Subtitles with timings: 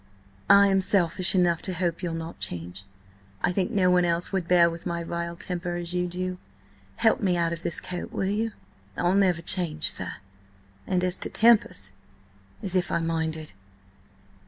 [0.49, 2.85] "I am selfish enough to hope you'll not change.
[3.41, 6.39] I think no one else would bear with my vile temper as you do.
[6.95, 8.53] Help me out of this coat, will you?"
[8.97, 10.13] "I'll never change, sir.
[10.87, 11.91] And as to tempers—
[12.63, 13.53] As if I minded!"